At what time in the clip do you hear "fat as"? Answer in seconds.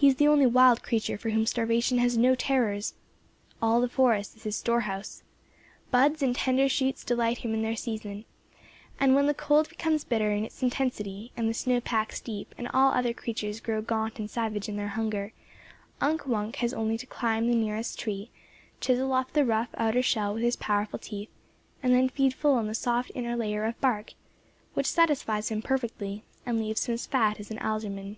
27.04-27.50